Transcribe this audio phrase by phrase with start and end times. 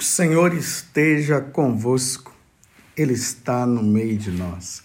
[0.00, 2.34] O Senhor esteja convosco,
[2.96, 4.82] Ele está no meio de nós.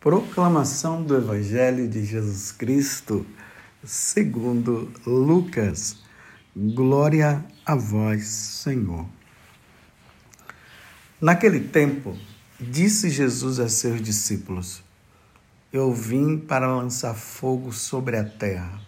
[0.00, 3.24] Proclamação do Evangelho de Jesus Cristo,
[3.84, 5.98] segundo Lucas.
[6.56, 9.06] Glória a vós, Senhor.
[11.20, 12.18] Naquele tempo,
[12.58, 14.82] disse Jesus a seus discípulos:
[15.72, 18.80] Eu vim para lançar fogo sobre a terra,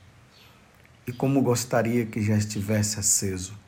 [1.06, 3.62] e como gostaria que já estivesse aceso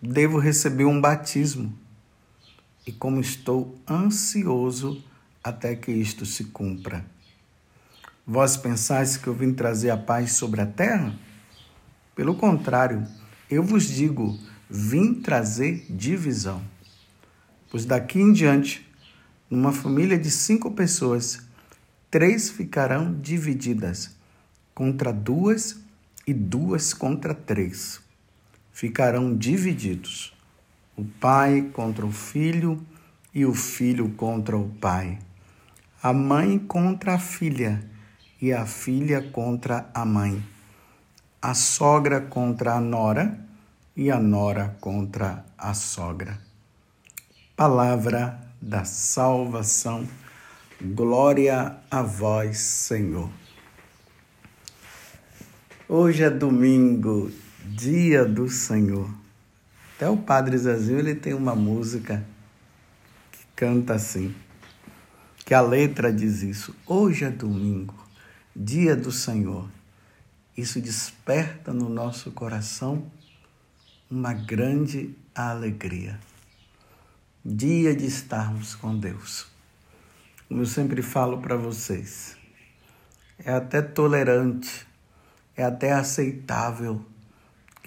[0.00, 1.76] devo receber um batismo.
[2.86, 5.04] E como estou ansioso
[5.42, 7.04] até que isto se cumpra.
[8.26, 11.14] Vós pensais que eu vim trazer a paz sobre a terra?
[12.14, 13.06] Pelo contrário,
[13.50, 16.62] eu vos digo, vim trazer divisão.
[17.70, 18.86] Pois daqui em diante,
[19.50, 21.40] numa família de cinco pessoas,
[22.10, 24.16] três ficarão divididas
[24.74, 25.78] contra duas
[26.26, 28.00] e duas contra três
[28.78, 30.32] ficarão divididos:
[30.96, 32.80] o pai contra o filho
[33.34, 35.18] e o filho contra o pai,
[36.00, 37.82] a mãe contra a filha
[38.40, 40.40] e a filha contra a mãe,
[41.42, 43.36] a sogra contra a nora
[43.96, 46.38] e a nora contra a sogra.
[47.56, 50.06] Palavra da salvação.
[50.80, 53.28] Glória a vós, Senhor.
[55.88, 57.32] Hoje é domingo,
[57.70, 59.10] Dia do Senhor.
[59.94, 62.24] Até o Padre Zezinho ele tem uma música
[63.30, 64.34] que canta assim,
[65.44, 66.74] que a letra diz isso.
[66.86, 67.94] Hoje é domingo,
[68.56, 69.68] dia do Senhor.
[70.56, 73.06] Isso desperta no nosso coração
[74.10, 76.18] uma grande alegria.
[77.44, 79.46] Dia de estarmos com Deus.
[80.48, 82.34] Como eu sempre falo para vocês,
[83.38, 84.86] é até tolerante,
[85.54, 87.04] é até aceitável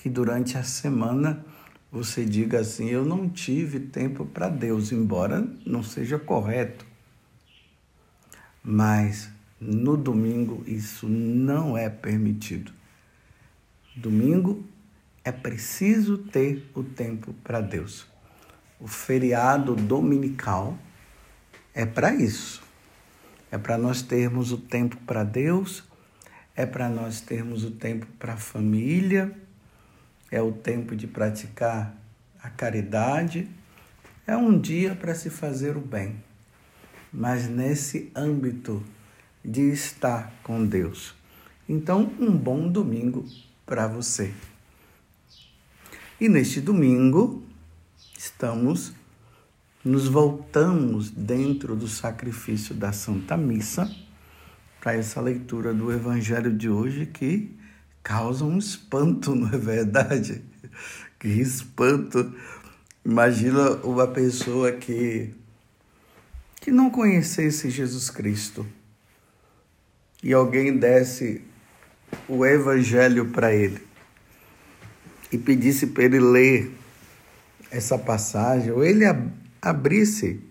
[0.01, 1.45] que durante a semana
[1.91, 6.85] você diga assim: Eu não tive tempo para Deus, embora não seja correto.
[8.63, 9.29] Mas
[9.59, 12.71] no domingo isso não é permitido.
[13.95, 14.65] Domingo
[15.23, 18.07] é preciso ter o tempo para Deus.
[18.79, 20.79] O feriado dominical
[21.75, 22.63] é para isso.
[23.51, 25.83] É para nós termos o tempo para Deus,
[26.55, 29.37] é para nós termos o tempo para a família
[30.31, 31.93] é o tempo de praticar
[32.41, 33.47] a caridade,
[34.25, 36.15] é um dia para se fazer o bem,
[37.11, 38.81] mas nesse âmbito
[39.43, 41.13] de estar com Deus.
[41.67, 43.25] Então, um bom domingo
[43.65, 44.33] para você.
[46.19, 47.43] E neste domingo,
[48.17, 48.93] estamos,
[49.83, 53.93] nos voltamos dentro do sacrifício da Santa Missa
[54.79, 57.51] para essa leitura do Evangelho de hoje que
[58.03, 60.43] causa um espanto, não é verdade?
[61.19, 62.33] Que espanto.
[63.03, 65.33] Imagina uma pessoa que,
[66.59, 68.65] que não conhecesse Jesus Cristo
[70.23, 71.41] e alguém desse
[72.27, 73.81] o Evangelho para ele
[75.31, 76.71] e pedisse para ele ler
[77.71, 79.05] essa passagem, ou ele
[79.61, 80.41] abrisse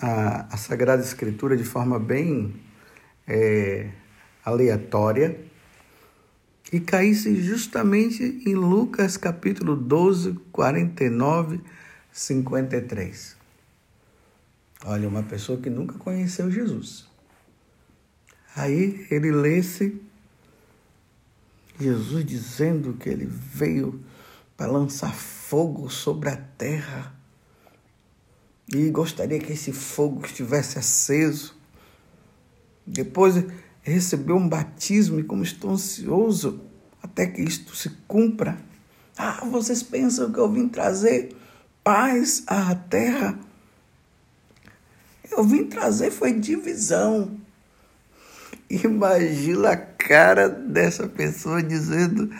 [0.00, 2.54] a, a Sagrada Escritura de forma bem
[3.28, 3.90] é,
[4.44, 5.38] aleatória
[6.74, 11.60] e caísse justamente em Lucas capítulo 12, 49,
[12.10, 13.36] 53.
[14.84, 17.06] Olha, uma pessoa que nunca conheceu Jesus.
[18.56, 20.02] Aí ele lesse
[21.78, 24.04] Jesus dizendo que ele veio
[24.56, 27.14] para lançar fogo sobre a terra
[28.68, 31.54] e gostaria que esse fogo estivesse aceso.
[32.84, 33.36] Depois
[33.84, 36.60] recebeu um batismo e como estou ansioso
[37.02, 38.58] até que isto se cumpra.
[39.16, 41.36] Ah, vocês pensam que eu vim trazer
[41.84, 43.38] paz à terra?
[45.30, 47.38] Eu vim trazer foi divisão.
[48.68, 52.30] Imagina a cara dessa pessoa dizendo: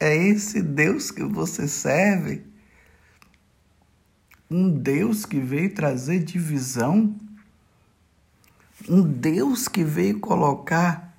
[0.00, 2.42] é esse Deus que você serve?
[4.50, 7.14] Um Deus que veio trazer divisão?
[8.88, 11.14] Um Deus que veio colocar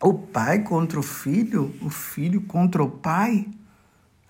[0.00, 3.48] o pai contra o filho, o filho contra o pai,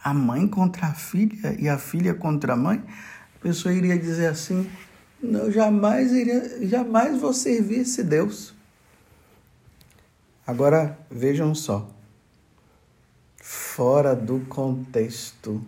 [0.03, 2.82] a mãe contra a filha e a filha contra a mãe,
[3.37, 4.71] a pessoa iria dizer assim:
[5.23, 8.55] não, jamais iria, jamais vou servir esse Deus.
[10.47, 11.88] Agora vejam só,
[13.37, 15.65] fora do contexto,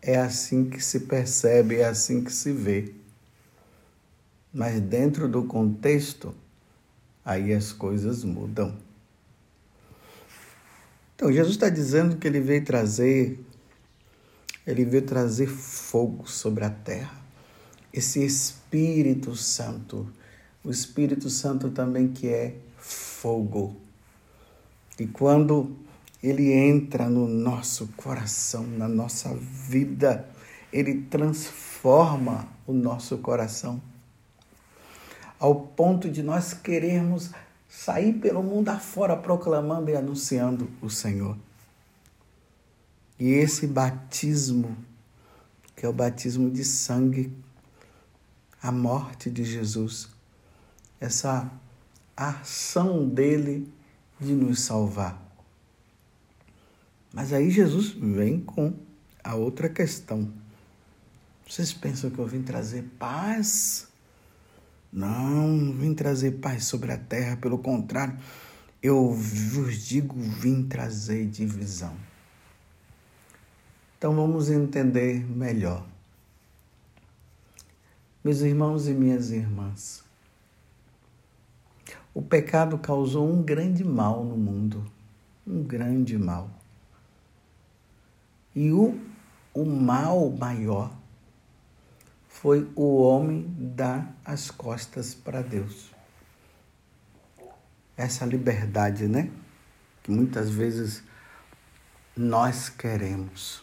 [0.00, 2.92] é assim que se percebe, é assim que se vê.
[4.52, 6.34] Mas dentro do contexto,
[7.24, 8.76] aí as coisas mudam.
[11.14, 13.38] Então, Jesus está dizendo que ele veio trazer
[14.66, 17.20] Ele veio trazer fogo sobre a terra.
[17.92, 20.06] Esse Espírito Santo,
[20.64, 23.76] o Espírito Santo também que é fogo.
[24.98, 25.76] E quando
[26.22, 30.28] ele entra no nosso coração, na nossa vida,
[30.72, 33.82] ele transforma o nosso coração
[35.42, 37.32] ao ponto de nós querermos
[37.68, 41.36] sair pelo mundo afora proclamando e anunciando o Senhor.
[43.18, 44.76] E esse batismo,
[45.74, 47.36] que é o batismo de sangue,
[48.62, 50.10] a morte de Jesus,
[51.00, 51.50] essa
[52.16, 53.68] ação dele
[54.20, 55.20] de nos salvar.
[57.12, 58.72] Mas aí Jesus vem com
[59.24, 60.32] a outra questão.
[61.48, 63.90] Vocês pensam que eu vim trazer paz?
[64.92, 68.18] Não, não vim trazer paz sobre a terra, pelo contrário,
[68.82, 71.96] eu vos digo, vim trazer divisão.
[73.96, 75.86] Então vamos entender melhor.
[78.22, 80.04] Meus irmãos e minhas irmãs,
[82.12, 84.84] o pecado causou um grande mal no mundo,
[85.46, 86.50] um grande mal.
[88.54, 89.00] E o,
[89.54, 90.92] o mal maior
[92.42, 95.92] foi o homem dar as costas para Deus.
[97.96, 99.30] Essa liberdade, né?
[100.02, 101.04] Que muitas vezes
[102.16, 103.62] nós queremos.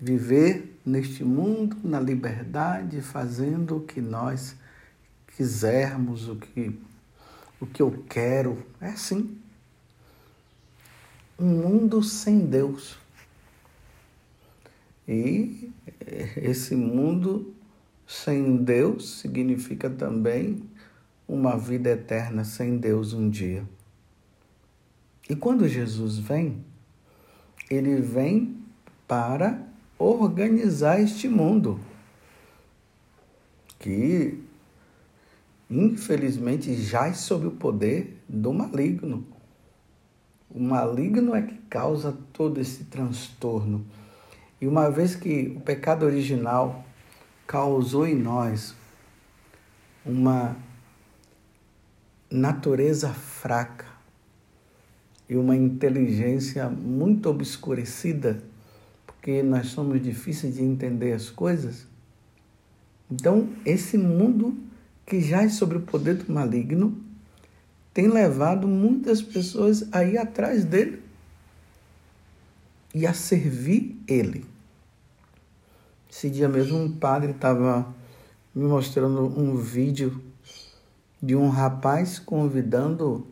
[0.00, 4.54] Viver neste mundo na liberdade, fazendo o que nós
[5.36, 6.80] quisermos, o que,
[7.60, 8.64] o que eu quero.
[8.80, 9.36] É assim.
[11.36, 12.96] Um mundo sem Deus.
[15.06, 15.70] E
[16.36, 17.54] esse mundo
[18.06, 20.62] sem Deus significa também
[21.26, 23.64] uma vida eterna sem Deus um dia.
[25.28, 26.64] E quando Jesus vem,
[27.70, 28.56] ele vem
[29.06, 29.64] para
[29.96, 31.78] organizar este mundo
[33.78, 34.38] que
[35.70, 39.24] infelizmente jaz sob o poder do maligno.
[40.50, 43.86] O maligno é que causa todo esse transtorno.
[44.60, 46.84] E uma vez que o pecado original
[47.46, 48.74] causou em nós
[50.04, 50.56] uma
[52.30, 53.86] natureza fraca
[55.28, 58.42] e uma inteligência muito obscurecida,
[59.06, 61.86] porque nós somos difíceis de entender as coisas.
[63.10, 64.56] Então, esse mundo
[65.06, 66.96] que já é sobre o poder do maligno
[67.92, 71.02] tem levado muitas pessoas a ir atrás dele
[72.94, 74.49] e a servir ele.
[76.10, 77.94] Esse dia mesmo um padre estava
[78.52, 80.20] me mostrando um vídeo
[81.22, 83.26] de um rapaz convidando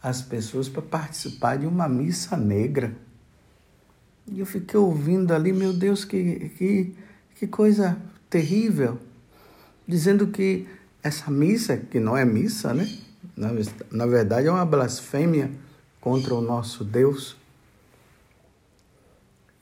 [0.00, 2.94] as pessoas para participar de uma missa negra.
[4.26, 6.94] E eu fiquei ouvindo ali, meu Deus, que, que,
[7.34, 8.98] que coisa terrível,
[9.86, 10.68] dizendo que
[11.02, 12.88] essa missa, que não é missa, né?
[13.36, 13.48] Na,
[13.90, 15.50] na verdade é uma blasfêmia
[16.00, 17.36] contra o nosso Deus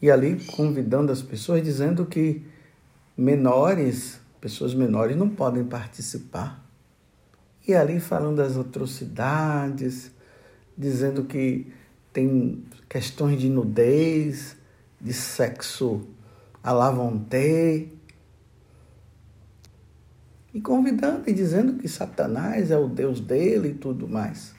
[0.03, 2.43] e ali convidando as pessoas, dizendo que
[3.21, 6.65] menores, pessoas menores não podem participar.
[7.69, 10.11] E ali falando das atrocidades,
[10.77, 11.71] dizendo que
[12.15, 14.57] tem questões de nudez,
[14.99, 16.09] de sexo
[16.65, 17.93] à la vontade,
[20.53, 24.55] e convidando e dizendo que Satanás é o Deus dele e tudo mais.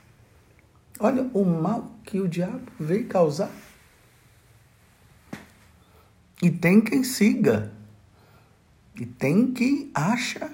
[1.00, 3.51] Olha o mal que o diabo veio causar.
[6.44, 7.80] E tem quem siga.
[9.01, 10.53] E tem quem acha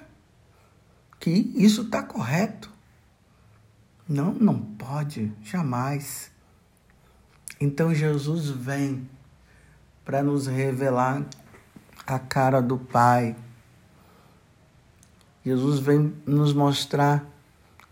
[1.20, 2.72] que isso está correto.
[4.08, 6.32] Não, não pode, jamais.
[7.60, 9.06] Então Jesus vem
[10.06, 11.26] para nos revelar
[12.06, 13.36] a cara do Pai.
[15.44, 17.26] Jesus vem nos mostrar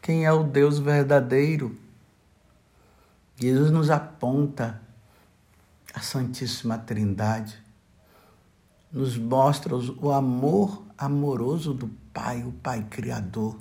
[0.02, 1.78] quem é o Deus verdadeiro.
[3.36, 4.82] Jesus nos aponta
[5.94, 7.65] a Santíssima Trindade
[8.96, 13.60] nos mostra o amor amoroso do Pai, o Pai Criador.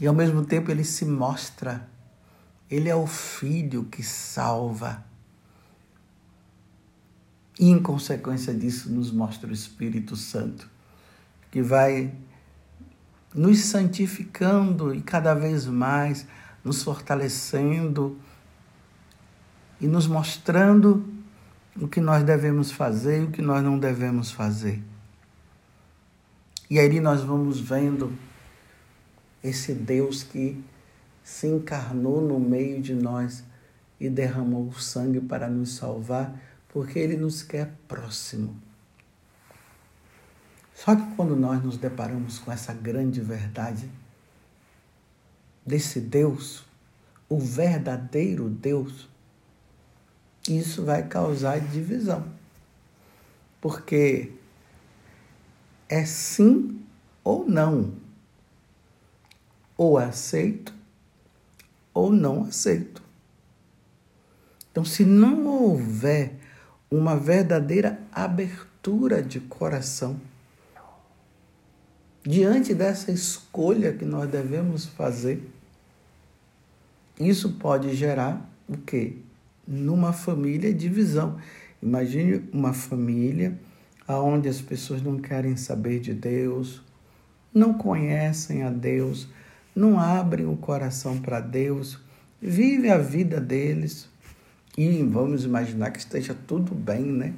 [0.00, 1.86] E ao mesmo tempo ele se mostra,
[2.70, 5.04] ele é o Filho que salva.
[7.60, 10.70] E em consequência disso, nos mostra o Espírito Santo,
[11.50, 12.14] que vai
[13.34, 16.26] nos santificando e cada vez mais
[16.64, 18.18] nos fortalecendo
[19.78, 21.17] e nos mostrando
[21.80, 24.82] o que nós devemos fazer e o que nós não devemos fazer.
[26.68, 28.12] E aí nós vamos vendo
[29.42, 30.62] esse Deus que
[31.22, 33.44] se encarnou no meio de nós
[34.00, 38.56] e derramou o sangue para nos salvar, porque Ele nos quer próximo.
[40.74, 43.90] Só que quando nós nos deparamos com essa grande verdade
[45.66, 46.64] desse Deus,
[47.28, 49.08] o verdadeiro Deus,
[50.56, 52.24] isso vai causar divisão.
[53.60, 54.32] Porque
[55.88, 56.80] é sim
[57.24, 57.92] ou não.
[59.76, 60.72] Ou aceito
[61.92, 63.02] ou não aceito.
[64.70, 66.34] Então, se não houver
[66.88, 70.20] uma verdadeira abertura de coração
[72.22, 75.50] diante dessa escolha que nós devemos fazer,
[77.18, 79.16] isso pode gerar o quê?
[79.70, 81.36] Numa família divisão.
[81.82, 83.60] Imagine uma família
[84.08, 86.82] onde as pessoas não querem saber de Deus,
[87.52, 89.28] não conhecem a Deus,
[89.76, 92.00] não abrem o coração para Deus,
[92.40, 94.08] vivem a vida deles
[94.76, 97.34] e vamos imaginar que esteja tudo bem, né?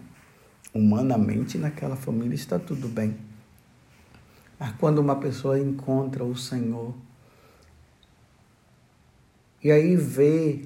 [0.73, 3.17] Humanamente naquela família está tudo bem.
[4.57, 6.95] Mas quando uma pessoa encontra o Senhor
[9.63, 10.65] e aí vê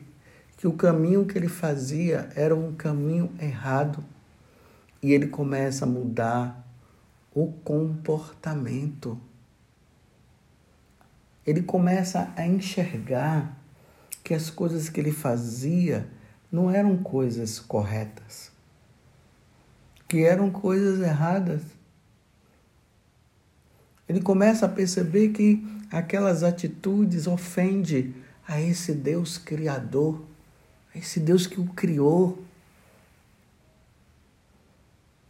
[0.64, 4.02] que o caminho que ele fazia era um caminho errado
[5.02, 6.66] e ele começa a mudar
[7.34, 9.20] o comportamento.
[11.46, 13.60] Ele começa a enxergar
[14.24, 16.08] que as coisas que ele fazia
[16.50, 18.50] não eram coisas corretas,
[20.08, 21.60] que eram coisas erradas.
[24.08, 28.14] Ele começa a perceber que aquelas atitudes ofendem
[28.48, 30.24] a esse Deus criador,
[30.94, 32.42] esse Deus que o criou.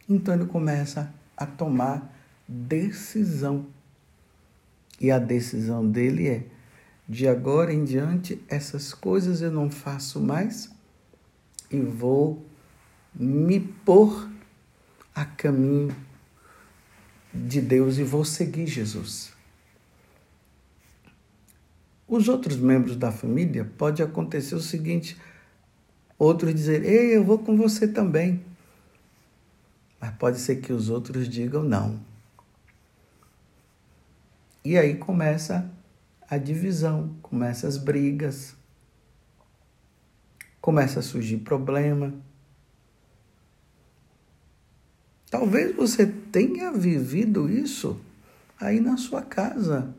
[0.07, 2.13] Então ele começa a tomar
[2.47, 3.65] decisão.
[4.99, 6.45] E a decisão dele é:
[7.07, 10.71] de agora em diante, essas coisas eu não faço mais
[11.71, 12.45] e vou
[13.13, 14.29] me pôr
[15.13, 15.95] a caminho
[17.33, 19.33] de Deus e vou seguir Jesus.
[22.07, 25.17] Os outros membros da família pode acontecer o seguinte:
[26.17, 28.43] outros dizer, ei, eu vou com você também.
[29.99, 31.99] Mas pode ser que os outros digam não.
[34.63, 35.69] E aí começa
[36.29, 38.55] a divisão, começa as brigas,
[40.59, 42.13] começa a surgir problema.
[45.29, 47.99] Talvez você tenha vivido isso
[48.59, 49.93] aí na sua casa.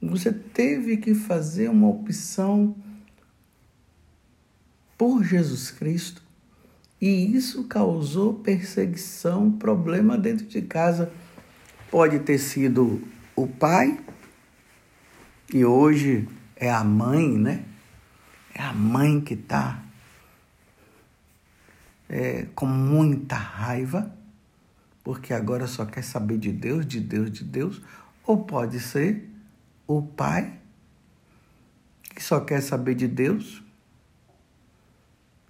[0.00, 2.76] Você teve que fazer uma opção
[5.00, 6.22] por Jesus Cristo
[7.00, 11.10] e isso causou perseguição, problema dentro de casa.
[11.90, 13.02] Pode ter sido
[13.34, 13.98] o pai,
[15.54, 17.64] e hoje é a mãe, né?
[18.54, 19.82] É a mãe que está
[22.06, 24.14] é, com muita raiva,
[25.02, 27.80] porque agora só quer saber de Deus, de Deus, de Deus.
[28.26, 29.30] Ou pode ser
[29.86, 30.60] o pai,
[32.14, 33.62] que só quer saber de Deus,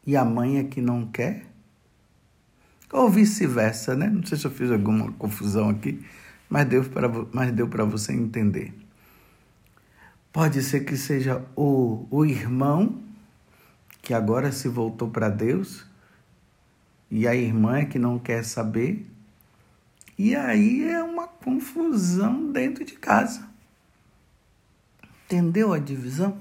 [0.07, 1.47] e a mãe é que não quer.
[2.93, 4.09] Ou vice-versa, né?
[4.09, 6.05] Não sei se eu fiz alguma confusão aqui,
[6.49, 8.75] mas deu para você entender.
[10.33, 13.01] Pode ser que seja o, o irmão
[14.03, 15.85] que agora se voltou para Deus
[17.11, 19.07] e a irmã é que não quer saber.
[20.17, 23.49] E aí é uma confusão dentro de casa.
[25.25, 26.39] Entendeu a divisão?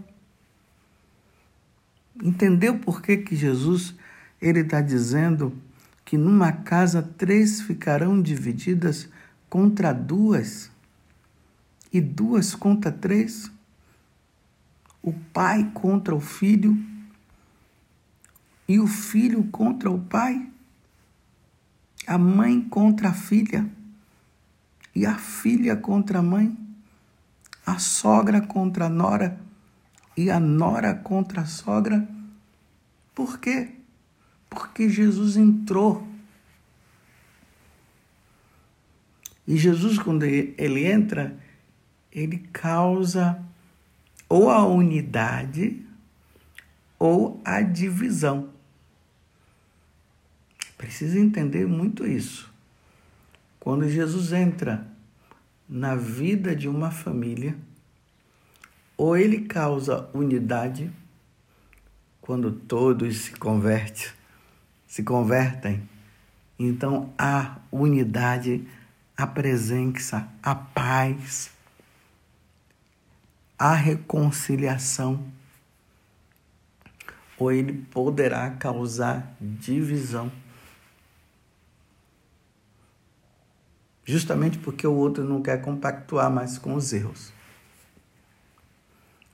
[2.22, 3.96] Entendeu por que, que Jesus
[4.42, 5.56] ele está dizendo
[6.04, 9.08] que numa casa três ficarão divididas
[9.50, 10.72] contra duas?
[11.92, 13.52] E duas contra três?
[15.02, 16.78] o pai contra o filho?
[18.68, 20.48] E o filho contra o pai,
[22.06, 23.68] a mãe contra a filha?
[24.94, 26.56] E a filha contra a mãe,
[27.66, 29.40] a sogra contra a nora
[30.20, 32.06] e a nora contra a sogra.
[33.16, 33.70] Por quê?
[34.50, 36.06] Porque Jesus entrou.
[39.48, 41.40] E Jesus, quando ele entra,
[42.12, 43.42] ele causa
[44.28, 45.82] ou a unidade
[47.00, 48.50] ou a divisão.
[50.78, 52.54] Precisa entender muito isso.
[53.58, 54.86] Quando Jesus entra
[55.68, 57.58] na vida de uma família,
[59.00, 60.92] ou ele causa unidade,
[62.20, 64.08] quando todos se convertem,
[64.86, 65.88] se convertem,
[66.60, 68.68] então a unidade,
[69.16, 71.50] a presença, a paz,
[73.58, 75.24] a reconciliação.
[77.38, 80.30] ou ele poderá causar divisão.
[84.04, 87.39] Justamente porque o outro não quer compactuar mais com os erros.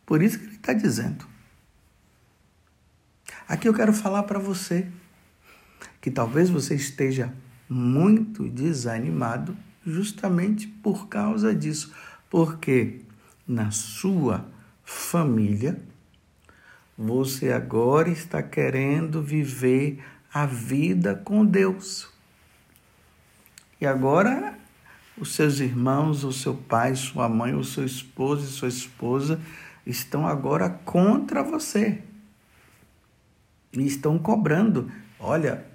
[0.05, 1.25] Por isso que ele está dizendo.
[3.47, 4.88] Aqui eu quero falar para você
[6.01, 7.33] que talvez você esteja
[7.69, 11.93] muito desanimado justamente por causa disso.
[12.29, 13.01] Porque
[13.47, 14.45] na sua
[14.83, 15.79] família,
[16.97, 22.09] você agora está querendo viver a vida com Deus.
[23.79, 24.57] E agora
[25.17, 29.39] os seus irmãos, o seu pai, sua mãe, o seu esposo e sua esposa
[29.86, 32.01] estão agora contra você.
[33.74, 34.92] E estão cobrando.
[35.20, 35.65] Olha,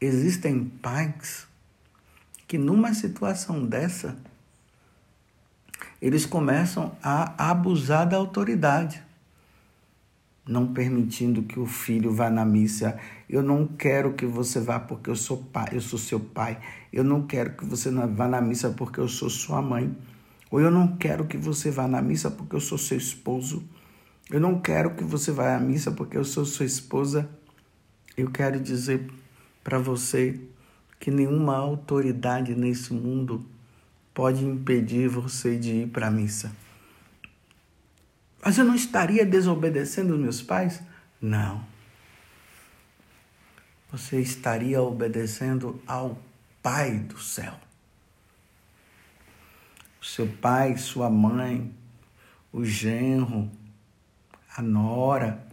[0.00, 1.46] existem pais
[2.46, 4.16] que numa situação dessa
[6.00, 9.00] eles começam a abusar da autoridade,
[10.46, 12.98] não permitindo que o filho vá na missa.
[13.28, 16.58] Eu não quero que você vá porque eu sou pai, eu sou seu pai.
[16.92, 19.96] Eu não quero que você vá na missa porque eu sou sua mãe.
[20.52, 23.64] Ou eu não quero que você vá na missa porque eu sou seu esposo.
[24.30, 27.26] Eu não quero que você vá à missa porque eu sou sua esposa.
[28.18, 29.10] Eu quero dizer
[29.64, 30.38] para você
[31.00, 33.42] que nenhuma autoridade nesse mundo
[34.12, 36.52] pode impedir você de ir para a missa.
[38.44, 40.82] Mas eu não estaria desobedecendo os meus pais?
[41.18, 41.64] Não.
[43.90, 46.18] Você estaria obedecendo ao
[46.62, 47.54] Pai do céu.
[50.02, 51.72] Seu pai, sua mãe,
[52.52, 53.48] o genro,
[54.56, 55.46] a nora,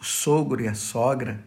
[0.00, 1.44] o sogro e a sogra,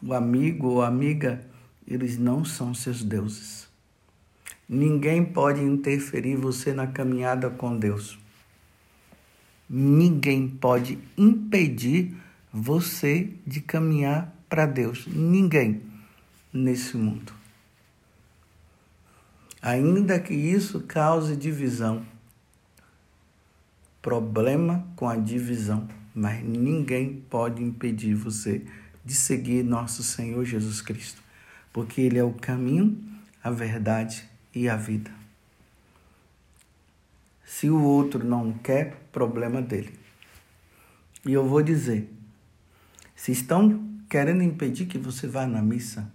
[0.00, 1.44] o amigo ou amiga,
[1.86, 3.68] eles não são seus deuses.
[4.68, 8.18] Ninguém pode interferir você na caminhada com Deus.
[9.68, 12.14] Ninguém pode impedir
[12.52, 15.06] você de caminhar para Deus.
[15.06, 15.82] Ninguém
[16.52, 17.37] nesse mundo.
[19.60, 22.06] Ainda que isso cause divisão,
[24.00, 28.64] problema com a divisão, mas ninguém pode impedir você
[29.04, 31.22] de seguir nosso Senhor Jesus Cristo,
[31.72, 33.02] porque Ele é o caminho,
[33.42, 35.10] a verdade e a vida.
[37.44, 39.98] Se o outro não quer, problema dele.
[41.26, 42.08] E eu vou dizer:
[43.16, 46.10] se estão querendo impedir que você vá na missa,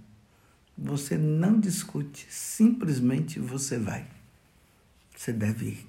[0.78, 4.06] você não discute, simplesmente você vai.
[5.16, 5.88] Você deve ir.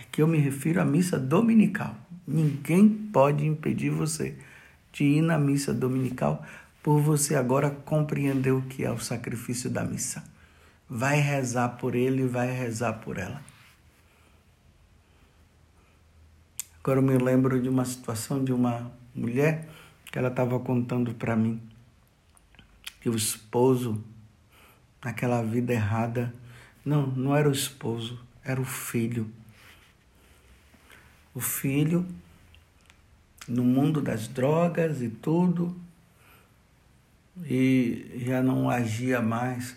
[0.00, 1.96] Aqui eu me refiro à missa dominical.
[2.26, 4.36] Ninguém pode impedir você
[4.92, 6.44] de ir na missa dominical
[6.82, 10.22] por você agora compreender o que é o sacrifício da missa.
[10.88, 13.40] Vai rezar por ele, vai rezar por ela.
[16.82, 19.68] Agora eu me lembro de uma situação de uma mulher
[20.12, 21.60] que ela estava contando para mim
[23.04, 24.02] que o esposo,
[25.04, 26.32] naquela vida errada,
[26.82, 29.30] não, não era o esposo, era o filho.
[31.34, 32.06] O filho,
[33.46, 35.78] no mundo das drogas e tudo,
[37.44, 39.76] e já não agia mais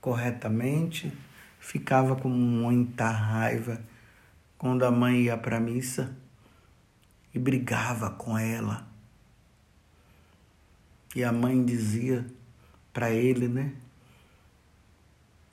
[0.00, 1.12] corretamente,
[1.58, 3.82] ficava com muita raiva
[4.56, 6.16] quando a mãe ia para a missa
[7.34, 8.86] e brigava com ela.
[11.16, 12.37] E a mãe dizia
[12.98, 13.72] para ele, né?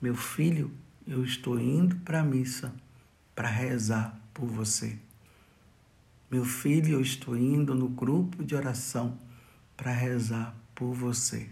[0.02, 0.68] Meu filho,
[1.06, 2.74] eu estou indo para a missa
[3.36, 4.98] para rezar por você.
[6.28, 9.16] Meu filho, eu estou indo no grupo de oração
[9.76, 11.48] para rezar por você.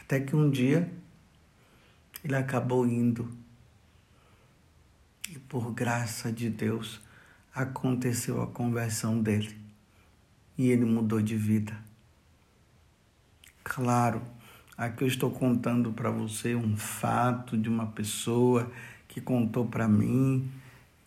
[0.00, 0.90] Até que um dia
[2.24, 3.30] ele acabou indo.
[5.28, 7.02] E por graça de Deus
[7.54, 9.54] aconteceu a conversão dele.
[10.56, 11.84] E ele mudou de vida.
[13.68, 14.22] Claro,
[14.78, 18.70] aqui eu estou contando para você um fato de uma pessoa
[19.08, 20.48] que contou para mim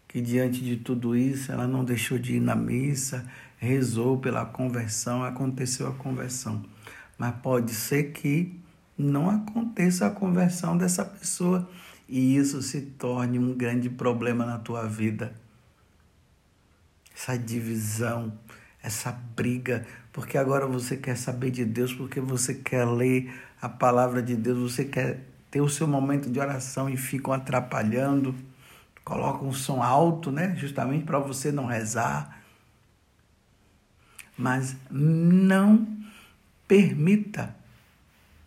[0.05, 3.25] que diante de tudo isso ela não deixou de ir na missa,
[3.57, 6.61] rezou pela conversão, aconteceu a conversão.
[7.17, 8.59] Mas pode ser que
[8.97, 11.67] não aconteça a conversão dessa pessoa
[12.09, 15.33] e isso se torne um grande problema na tua vida.
[17.15, 18.33] Essa divisão,
[18.81, 24.21] essa briga, porque agora você quer saber de Deus, porque você quer ler a palavra
[24.21, 28.35] de Deus, você quer ter o seu momento de oração e ficam atrapalhando
[29.09, 30.55] coloca um som alto, né?
[30.55, 32.43] Justamente para você não rezar.
[34.37, 35.87] Mas não
[36.67, 37.55] permita,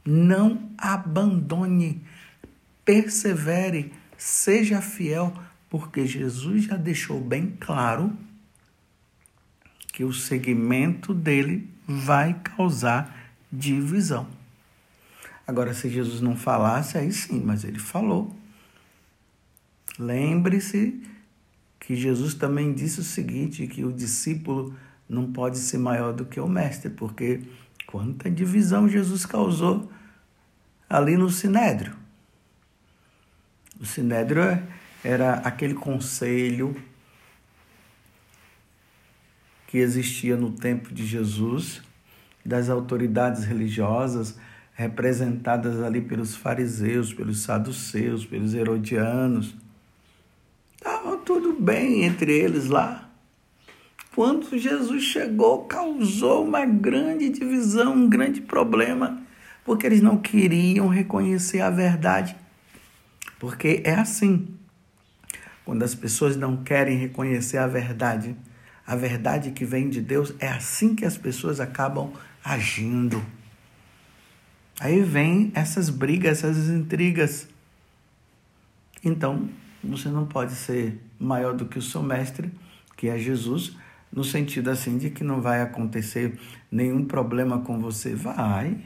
[0.05, 2.01] não abandone,
[2.85, 5.35] persevere, seja fiel,
[5.69, 8.17] Porque Jesus já deixou bem claro
[9.93, 14.27] que o segmento dele vai causar divisão.
[15.47, 18.35] Agora, se Jesus não falasse, aí sim, mas ele falou.
[19.99, 21.03] Lembre-se
[21.79, 24.75] que Jesus também disse o seguinte: que o discípulo
[25.09, 27.43] não pode ser maior do que o mestre, porque
[27.87, 29.93] quanta divisão Jesus causou
[30.89, 31.95] ali no Sinédrio.
[33.79, 34.43] O Sinédrio
[35.05, 36.75] era aquele conselho
[39.73, 41.81] que existia no tempo de Jesus,
[42.45, 44.37] das autoridades religiosas
[44.75, 49.57] representadas ali pelos fariseus, pelos saduceus, pelos herodianos.
[50.77, 53.09] Estava tudo bem entre eles lá.
[54.15, 59.23] Quando Jesus chegou, causou uma grande divisão, um grande problema,
[59.65, 62.37] porque eles não queriam reconhecer a verdade.
[63.41, 64.49] Porque é assim.
[65.65, 68.37] Quando as pessoas não querem reconhecer a verdade,
[68.87, 72.13] a verdade que vem de Deus, é assim que as pessoas acabam
[72.45, 73.25] agindo.
[74.81, 77.49] Aí vem essas brigas, essas intrigas.
[79.05, 79.49] Então,
[79.83, 82.51] você não pode ser maior do que o seu mestre,
[82.97, 83.77] que é Jesus,
[84.13, 86.39] no sentido assim de que não vai acontecer
[86.71, 88.15] nenhum problema com você.
[88.15, 88.79] Vai.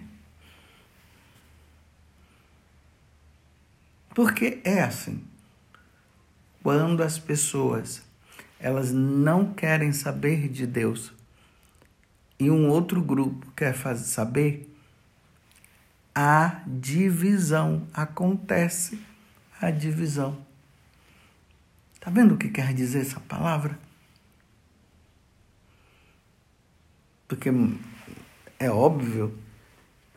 [4.14, 5.22] Porque é assim.
[6.62, 8.05] Quando as pessoas
[8.66, 11.12] elas não querem saber de Deus
[12.36, 14.68] e um outro grupo quer fazer saber,
[16.12, 19.00] a divisão acontece
[19.60, 20.36] a divisão.
[22.00, 23.78] Tá vendo o que quer dizer essa palavra?
[27.28, 27.50] Porque
[28.58, 29.32] é óbvio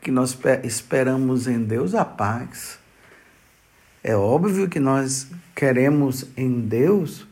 [0.00, 2.80] que nós esperamos em Deus a paz.
[4.02, 7.29] É óbvio que nós queremos em Deus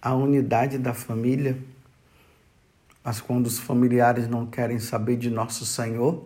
[0.00, 1.58] a unidade da família.
[3.02, 6.24] Mas quando os familiares não querem saber de nosso Senhor,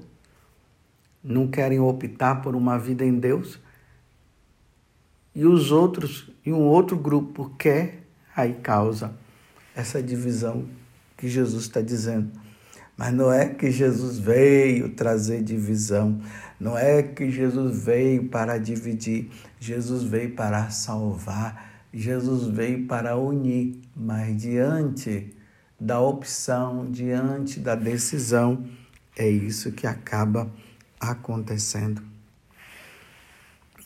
[1.22, 3.58] não querem optar por uma vida em Deus,
[5.34, 8.02] e os outros, e um outro grupo quer,
[8.36, 9.14] aí causa
[9.74, 10.66] essa divisão
[11.16, 12.30] que Jesus está dizendo.
[12.96, 16.20] Mas não é que Jesus veio trazer divisão,
[16.60, 23.80] não é que Jesus veio para dividir, Jesus veio para salvar Jesus veio para unir,
[23.94, 25.36] mas diante
[25.78, 28.64] da opção, diante da decisão,
[29.16, 30.50] é isso que acaba
[30.98, 32.02] acontecendo.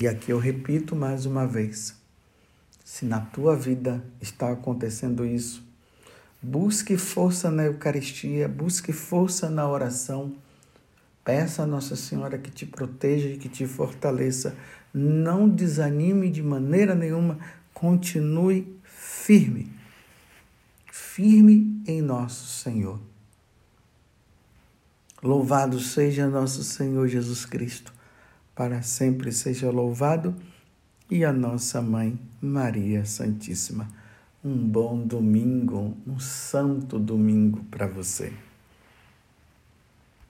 [0.00, 1.96] E aqui eu repito mais uma vez:
[2.84, 5.66] se na tua vida está acontecendo isso,
[6.40, 10.34] busque força na Eucaristia, busque força na oração.
[11.24, 14.54] Peça a Nossa Senhora que te proteja e que te fortaleça.
[14.94, 17.38] Não desanime de maneira nenhuma,
[17.76, 19.70] continue firme,
[20.90, 22.98] firme em nosso Senhor.
[25.22, 27.92] Louvado seja nosso Senhor Jesus Cristo,
[28.54, 30.34] para sempre seja louvado,
[31.10, 33.86] e a nossa mãe Maria Santíssima.
[34.42, 38.32] Um bom domingo, um santo domingo para você.